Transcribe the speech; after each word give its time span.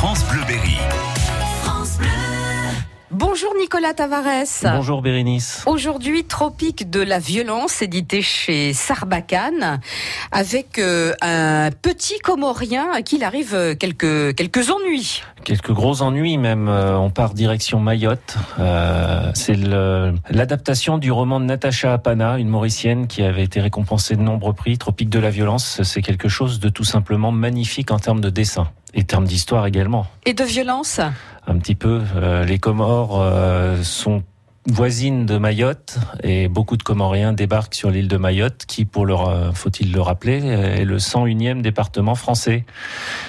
France 0.00 0.24
Bleu 0.24 0.42
Berry. 0.46 0.69
Bonjour 3.20 3.52
Nicolas 3.60 3.92
Tavares. 3.92 4.62
Bonjour 4.62 5.02
Bérénice. 5.02 5.62
Aujourd'hui, 5.66 6.24
Tropique 6.24 6.88
de 6.88 7.02
la 7.02 7.18
violence, 7.18 7.82
édité 7.82 8.22
chez 8.22 8.72
Sarbacane, 8.72 9.78
avec 10.32 10.78
euh, 10.78 11.12
un 11.20 11.70
petit 11.70 12.18
Comorien 12.20 12.88
à 12.90 13.02
qui 13.02 13.16
il 13.16 13.24
arrive 13.24 13.54
euh, 13.54 13.74
quelques, 13.74 14.34
quelques 14.34 14.70
ennuis. 14.70 15.22
Quelques 15.44 15.70
gros 15.70 16.00
ennuis 16.00 16.38
même. 16.38 16.68
Euh, 16.68 16.96
on 16.96 17.10
part 17.10 17.34
direction 17.34 17.78
Mayotte. 17.78 18.38
Euh, 18.58 19.30
c'est 19.34 19.56
l'adaptation 20.30 20.96
du 20.96 21.12
roman 21.12 21.40
de 21.40 21.44
Natacha 21.44 21.92
Apana, 21.92 22.38
une 22.38 22.48
Mauricienne 22.48 23.06
qui 23.06 23.22
avait 23.22 23.44
été 23.44 23.60
récompensée 23.60 24.16
de 24.16 24.22
nombreux 24.22 24.54
prix. 24.54 24.78
Tropique 24.78 25.10
de 25.10 25.18
la 25.18 25.28
violence, 25.28 25.82
c'est 25.82 26.00
quelque 26.00 26.28
chose 26.30 26.58
de 26.58 26.70
tout 26.70 26.84
simplement 26.84 27.32
magnifique 27.32 27.90
en 27.90 27.98
termes 27.98 28.22
de 28.22 28.30
dessin 28.30 28.68
et 28.94 29.04
termes 29.04 29.26
d'histoire 29.26 29.66
également. 29.66 30.06
Et 30.26 30.32
de 30.34 30.44
violence? 30.44 31.00
Un 31.50 31.58
petit 31.58 31.74
peu. 31.74 32.00
euh, 32.16 32.44
les 32.44 32.58
Comores 32.58 33.20
euh, 33.20 33.82
sont 33.82 34.22
voisines 34.66 35.26
de 35.26 35.36
Mayotte 35.36 35.98
et 36.22 36.46
beaucoup 36.46 36.76
de 36.76 36.82
Comoriens 36.82 37.32
débarquent 37.32 37.74
sur 37.74 37.90
l'île 37.90 38.06
de 38.08 38.16
Mayotte 38.16 38.66
qui, 38.66 38.84
pour 38.84 39.04
le, 39.04 39.14
ra- 39.14 39.50
faut-il 39.52 39.90
le 39.92 40.00
rappeler, 40.00 40.44
est 40.46 40.84
le 40.84 40.98
101e 40.98 41.60
département 41.60 42.14
français. 42.14 42.64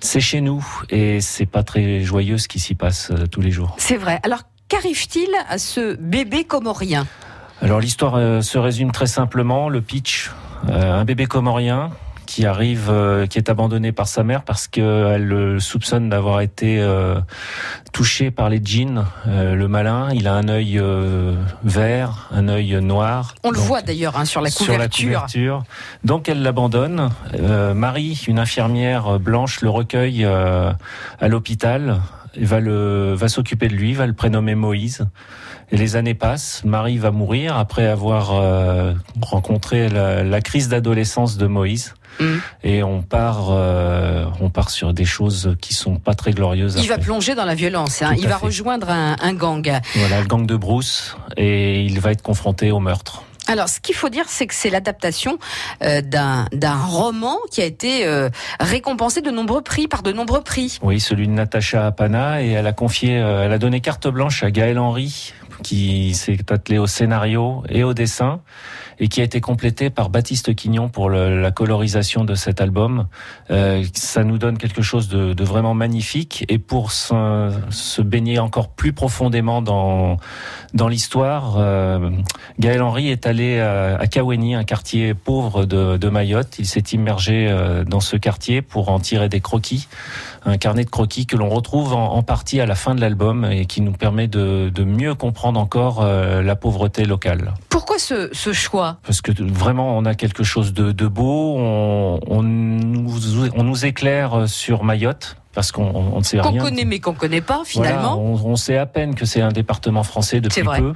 C'est 0.00 0.20
chez 0.20 0.40
nous 0.40 0.64
et 0.88 1.20
c'est 1.20 1.44
pas 1.46 1.62
très 1.62 2.00
joyeux 2.00 2.38
ce 2.38 2.48
qui 2.48 2.58
s'y 2.58 2.74
passe 2.74 3.10
euh, 3.10 3.26
tous 3.26 3.42
les 3.42 3.50
jours. 3.50 3.74
C'est 3.78 3.96
vrai. 3.98 4.18
Alors, 4.22 4.44
qu'arrive-t-il 4.68 5.28
à 5.48 5.58
ce 5.58 5.96
bébé 5.96 6.44
Comorien? 6.44 7.06
Alors 7.60 7.80
l'histoire 7.80 8.14
euh, 8.16 8.40
se 8.40 8.56
résume 8.58 8.92
très 8.92 9.06
simplement, 9.06 9.68
le 9.68 9.80
pitch, 9.82 10.30
euh, 10.68 11.00
un 11.00 11.04
bébé 11.04 11.26
comorien 11.26 11.90
qui 12.36 12.44
arrive, 12.44 12.90
euh, 12.90 13.26
qui 13.26 13.38
est 13.38 13.48
abandonné 13.48 13.92
par 13.92 14.06
sa 14.06 14.22
mère 14.22 14.42
parce 14.42 14.68
qu'elle 14.68 15.24
le 15.24 15.58
soupçonne 15.58 16.10
d'avoir 16.10 16.42
été 16.42 16.82
euh, 16.82 17.18
touché 17.94 18.30
par 18.30 18.50
les 18.50 18.60
djinns. 18.62 19.06
Euh, 19.26 19.54
le 19.54 19.68
malin, 19.68 20.10
il 20.12 20.28
a 20.28 20.34
un 20.34 20.46
œil 20.48 20.78
euh, 20.78 21.34
vert, 21.64 22.28
un 22.32 22.48
œil 22.48 22.78
noir. 22.82 23.34
On 23.42 23.50
le 23.50 23.58
voit 23.58 23.80
d'ailleurs 23.80 24.18
hein, 24.18 24.26
sur 24.26 24.42
la 24.42 24.50
sur 24.50 24.76
la 24.76 24.86
couverture. 24.86 25.62
Donc 26.04 26.28
elle 26.28 26.42
l'abandonne. 26.42 27.08
Euh, 27.40 27.72
Marie, 27.72 28.22
une 28.28 28.38
infirmière 28.38 29.18
blanche, 29.18 29.62
le 29.62 29.70
recueille 29.70 30.26
euh, 30.26 30.70
à 31.18 31.28
l'hôpital. 31.28 32.02
Va 32.38 32.60
le 32.60 33.14
va 33.14 33.28
s'occuper 33.28 33.68
de 33.68 33.74
lui, 33.74 33.94
va 33.94 34.06
le 34.06 34.12
prénommer 34.12 34.54
Moïse. 34.54 35.06
Et 35.72 35.78
les 35.78 35.96
années 35.96 36.12
passent. 36.12 36.64
Marie 36.66 36.98
va 36.98 37.12
mourir 37.12 37.56
après 37.56 37.86
avoir 37.86 38.34
euh, 38.34 38.92
rencontré 39.22 39.88
la, 39.88 40.22
la 40.22 40.40
crise 40.42 40.68
d'adolescence 40.68 41.38
de 41.38 41.46
Moïse. 41.46 41.94
Mm. 42.20 42.36
Et 42.64 42.82
on 42.82 43.02
part, 43.02 43.48
euh, 43.50 44.26
on 44.40 44.50
part 44.50 44.70
sur 44.70 44.92
des 44.94 45.04
choses 45.04 45.56
qui 45.60 45.74
sont 45.74 45.96
pas 45.96 46.14
très 46.14 46.32
glorieuses. 46.32 46.76
Il 46.80 46.88
va 46.88 46.98
plonger 46.98 47.34
dans 47.34 47.44
la 47.44 47.54
violence. 47.54 48.02
hein. 48.02 48.14
Il 48.18 48.28
va 48.28 48.38
fait. 48.38 48.46
rejoindre 48.46 48.90
un, 48.90 49.16
un 49.20 49.34
gang. 49.34 49.80
Voilà, 49.96 50.20
le 50.20 50.26
gang 50.26 50.46
de 50.46 50.56
Bruce, 50.56 51.16
et 51.36 51.82
il 51.82 52.00
va 52.00 52.12
être 52.12 52.22
confronté 52.22 52.70
au 52.70 52.80
meurtre. 52.80 53.22
Alors, 53.48 53.68
ce 53.68 53.78
qu'il 53.78 53.94
faut 53.94 54.08
dire, 54.08 54.24
c'est 54.26 54.48
que 54.48 54.54
c'est 54.54 54.70
l'adaptation 54.70 55.38
euh, 55.84 56.00
d'un 56.00 56.46
d'un 56.52 56.74
roman 56.74 57.36
qui 57.52 57.62
a 57.62 57.64
été 57.64 58.04
euh, 58.04 58.28
récompensé 58.58 59.20
de 59.20 59.30
nombreux 59.30 59.62
prix 59.62 59.86
par 59.86 60.02
de 60.02 60.10
nombreux 60.10 60.40
prix. 60.42 60.78
Oui, 60.82 60.98
celui 60.98 61.28
de 61.28 61.32
Natacha 61.32 61.86
Apana 61.86 62.42
et 62.42 62.50
elle 62.50 62.66
a 62.66 62.72
confié, 62.72 63.18
euh, 63.18 63.44
elle 63.44 63.52
a 63.52 63.58
donné 63.58 63.80
carte 63.80 64.08
blanche 64.08 64.42
à 64.42 64.50
Gaël 64.50 64.80
Henry 64.80 65.32
qui 65.62 66.14
s'est 66.14 66.38
attelé 66.50 66.78
au 66.78 66.86
scénario 66.86 67.62
et 67.68 67.84
au 67.84 67.94
dessin 67.94 68.40
et 68.98 69.08
qui 69.08 69.20
a 69.20 69.24
été 69.24 69.40
complété 69.40 69.90
par 69.90 70.08
Baptiste 70.08 70.54
Quignon 70.54 70.88
pour 70.88 71.10
la 71.10 71.50
colorisation 71.50 72.24
de 72.24 72.34
cet 72.34 72.60
album. 72.60 73.06
Euh, 73.50 73.84
ça 73.92 74.24
nous 74.24 74.38
donne 74.38 74.56
quelque 74.58 74.82
chose 74.82 75.08
de, 75.08 75.44
vraiment 75.44 75.74
magnifique 75.74 76.44
et 76.48 76.58
pour 76.58 76.92
se, 76.92 78.02
baigner 78.02 78.38
encore 78.38 78.70
plus 78.70 78.92
profondément 78.92 79.62
dans 79.62 80.16
dans 80.74 80.88
l'histoire, 80.88 81.54
euh, 81.58 82.10
Gaël 82.58 82.82
Henry 82.82 83.08
est 83.08 83.26
allé 83.26 83.60
à, 83.60 83.96
à 83.96 84.06
Kaweni, 84.06 84.54
un 84.54 84.64
quartier 84.64 85.14
pauvre 85.14 85.64
de, 85.64 86.08
Mayotte. 86.08 86.58
Il 86.58 86.66
s'est 86.66 86.84
immergé 86.92 87.48
euh, 87.48 87.82
dans 87.84 88.00
ce 88.00 88.16
quartier 88.16 88.60
pour 88.60 88.90
en 88.90 88.98
tirer 88.98 89.30
des 89.30 89.40
croquis, 89.40 89.88
un 90.44 90.58
carnet 90.58 90.84
de 90.84 90.90
croquis 90.90 91.24
que 91.24 91.36
l'on 91.36 91.48
retrouve 91.48 91.94
en, 91.94 92.22
partie 92.22 92.60
à 92.60 92.66
la 92.66 92.74
fin 92.74 92.94
de 92.94 93.00
l'album 93.00 93.44
et 93.44 93.64
qui 93.64 93.80
nous 93.80 93.92
permet 93.92 94.28
de 94.28 94.84
mieux 94.84 95.14
comprendre 95.14 95.45
encore 95.54 96.02
euh, 96.02 96.42
la 96.42 96.56
pauvreté 96.56 97.04
locale. 97.04 97.54
Pourquoi 97.68 97.98
ce, 97.98 98.28
ce 98.32 98.52
choix? 98.52 98.98
Parce 99.04 99.20
que 99.20 99.30
vraiment, 99.40 99.96
on 99.96 100.04
a 100.04 100.14
quelque 100.14 100.42
chose 100.42 100.72
de, 100.72 100.92
de 100.92 101.06
beau. 101.06 101.56
On, 101.56 102.20
on, 102.26 102.42
nous, 102.42 103.12
on 103.54 103.62
nous 103.62 103.86
éclaire 103.86 104.48
sur 104.48 104.82
Mayotte. 104.82 105.36
Parce 105.56 105.72
qu'on 105.72 105.84
on 106.12 106.18
ne 106.18 106.22
sait 106.22 106.36
Qu'on 106.36 106.50
rien. 106.50 106.62
connaît 106.62 106.84
mais 106.84 107.00
qu'on 107.00 107.14
connaît 107.14 107.40
pas 107.40 107.62
Voilà, 107.74 107.90
finalement. 107.90 108.18
on, 108.20 108.34
on 108.34 108.56
sait 108.56 108.76
à 108.76 108.84
peine 108.84 109.14
que 109.14 109.24
c'est 109.24 109.40
un 109.40 109.48
département 109.52 110.02
français 110.02 110.40
depuis 110.42 110.62
peu. 110.62 110.92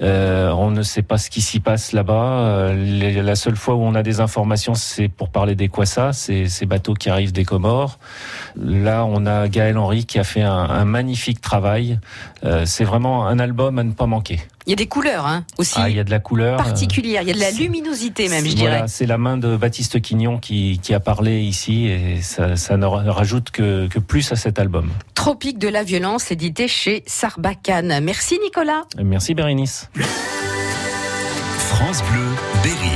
Euh, 0.00 0.50
on 0.50 0.72
ne 0.72 0.82
sait 0.82 1.02
pas 1.02 1.18
ce 1.18 1.30
qui 1.30 1.40
s'y 1.40 1.60
passe 1.60 1.92
là-bas. 1.92 2.12
Euh, 2.40 3.22
la 3.22 3.36
seule 3.36 3.54
fois 3.54 3.76
où 3.76 3.82
on 3.82 3.94
a 3.94 4.02
des 4.02 4.18
informations, 4.18 4.74
c'est 4.74 5.06
pour 5.06 5.28
parler 5.28 5.54
des 5.54 5.68
Kwassa, 5.68 6.12
ces, 6.12 6.48
ces 6.48 6.66
bateaux 6.66 6.94
qui 6.94 7.10
arrivent 7.10 7.30
des 7.32 7.44
Comores. 7.44 8.00
Là, 8.56 9.04
on 9.04 9.24
a 9.26 9.46
Gaël 9.46 9.78
Henry 9.78 10.04
qui 10.04 10.18
a 10.18 10.24
fait 10.24 10.42
un, 10.42 10.52
un 10.52 10.84
magnifique 10.84 11.40
travail. 11.40 12.00
Euh, 12.42 12.64
c'est 12.66 12.82
vraiment 12.84 13.28
un 13.28 13.38
album 13.38 13.78
à 13.78 13.84
ne 13.84 13.92
pas 13.92 14.06
manquer. 14.06 14.40
Il 14.66 14.70
y 14.70 14.72
a 14.72 14.76
des 14.76 14.86
couleurs 14.86 15.26
hein, 15.26 15.44
aussi 15.58 15.74
Ah, 15.76 15.88
il 15.90 15.96
y 15.96 16.00
a 16.00 16.04
de 16.04 16.10
la 16.10 16.20
couleur. 16.20 16.54
euh, 16.54 16.62
particulières. 16.62 17.22
Il 17.22 17.28
y 17.28 17.30
a 17.32 17.34
de 17.34 17.40
la 17.40 17.50
c'est- 17.50 17.58
luminosité 17.58 18.28
même, 18.28 18.44
je 18.46 18.56
voilà, 18.56 18.76
dirais. 18.76 18.88
c'est 18.88 19.06
la 19.06 19.18
main 19.18 19.36
de 19.36 19.56
Baptiste 19.56 20.00
Quignon 20.00 20.38
qui, 20.38 20.78
qui 20.82 20.94
a 20.94 21.00
parlé 21.00 21.40
ici 21.40 21.86
et 21.86 22.22
ça, 22.22 22.56
ça 22.56 22.76
ne 22.76 22.86
ra- 22.86 23.02
rajoute 23.12 23.50
que, 23.50 23.88
que 23.88 23.98
plus 23.98 24.30
à 24.32 24.36
cet 24.36 24.58
album. 24.58 24.90
Tropique 25.14 25.58
de 25.58 25.68
la 25.68 25.82
violence, 25.82 26.30
édité 26.30 26.68
chez 26.68 27.02
Sarbacane. 27.06 27.98
Merci 28.02 28.38
Nicolas. 28.42 28.82
Merci 29.02 29.34
Bérénice. 29.34 29.88
France 31.58 32.02
Bleu 32.10 32.26
Berry. 32.62 32.92